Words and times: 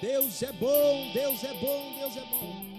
Deus 0.00 0.42
é 0.42 0.52
bom, 0.52 1.10
Deus 1.14 1.44
é 1.44 1.54
bom, 1.54 1.94
Deus 1.98 2.16
é 2.16 2.24
bom. 2.30 2.74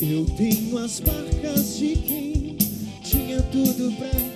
Eu 0.00 0.26
tenho 0.36 0.78
as 0.78 1.00
marcas 1.00 1.78
de 1.78 1.96
quem 1.96 2.56
tinha 3.02 3.42
tudo 3.44 3.90
pra 3.96 4.33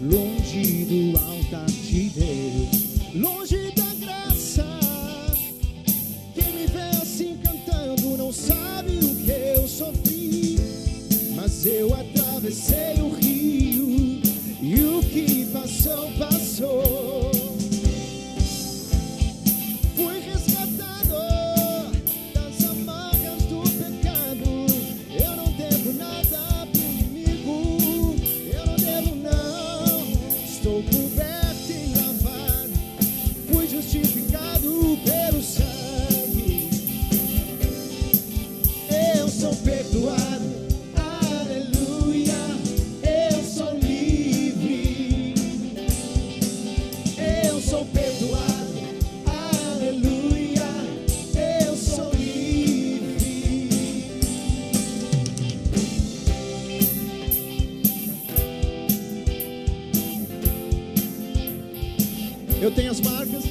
longe 0.00 0.84
do 0.84 1.18
altar 1.18 1.66
de 1.66 2.10
Deus, 2.10 3.14
longe 3.14 3.72
da 3.72 3.94
graça. 4.04 4.66
Quem 6.34 6.52
me 6.52 6.66
vê 6.66 6.96
assim 7.00 7.38
cantando 7.42 8.16
não 8.16 8.32
sabe 8.32 8.98
o 8.98 9.14
que 9.24 9.30
eu 9.30 9.66
sofri, 9.66 10.58
mas 11.34 11.64
eu 11.64 11.94
atravessei 11.94 13.00
o 13.00 13.14
rio 13.14 14.20
e 14.60 14.80
o 14.80 15.00
que 15.02 15.46
passou, 15.46 16.10
passou. 16.18 16.35
Eu 62.60 62.70
tenho 62.70 62.90
as 62.90 63.00
marcas. 63.00 63.44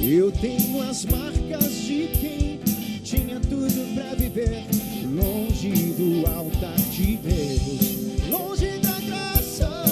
Eu 0.00 0.30
tenho 0.32 0.82
as 0.82 1.04
marcas 1.04 1.74
de 1.74 2.08
quem 2.20 2.60
tinha 3.02 3.40
tudo 3.40 3.94
pra 3.94 4.14
viver 4.14 4.64
longe 5.04 5.70
do 5.70 6.26
altar 6.30 6.76
de 6.90 7.16
Deus, 7.16 8.28
longe 8.30 8.78
da 8.78 9.00
graça. 9.00 9.84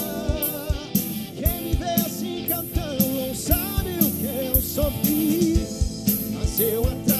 Quem 1.37 1.63
me 1.63 1.73
vê 1.75 2.01
assim 2.05 2.45
cantando 2.47 3.07
não 3.07 3.35
sabe 3.35 3.91
o 4.01 4.11
que 4.11 4.55
eu 4.55 4.61
sofri, 4.61 5.57
mas 6.33 6.59
eu 6.59 6.81
atravessei 6.85 7.10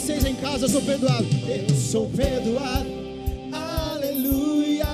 vocês 0.00 0.24
em 0.24 0.34
casa, 0.34 0.64
eu 0.64 0.68
sou 0.70 0.80
perdoado. 0.80 1.26
Eu 1.46 1.74
sou 1.76 2.08
perdoado, 2.08 2.88
aleluia. 3.52 4.86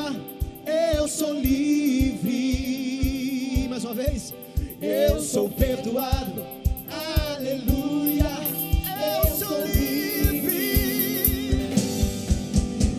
Eu 0.67 1.07
sou 1.07 1.33
livre. 1.33 2.35
Mais 3.69 3.85
uma 3.85 3.95
vez. 3.95 4.35
Eu 4.83 5.21
sou 5.23 5.49
perdoado, 5.49 6.45
aleluia. 6.91 8.27
Eu 9.23 9.27
sou 9.37 9.65
livre. 9.65 10.67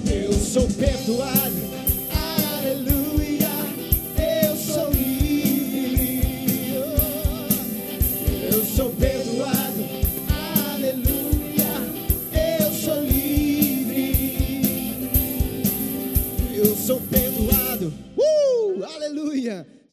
Eu 0.09 0.31
sou 0.31 0.65
perdoado. 0.67 1.67
Aleluia. 2.55 3.49
Eu 4.45 4.55
sou 4.55 4.89
livre. 4.91 6.21
Eu 8.49 8.63
sou 8.63 8.91
perdoado. 8.91 9.16
Livre. 16.87 17.17
Eu 17.17 17.26